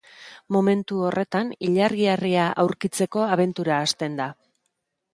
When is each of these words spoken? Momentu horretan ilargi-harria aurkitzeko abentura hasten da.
Momentu 0.55 1.01
horretan 1.09 1.51
ilargi-harria 1.69 2.49
aurkitzeko 2.65 3.31
abentura 3.37 3.81
hasten 3.87 4.21
da. 4.25 4.31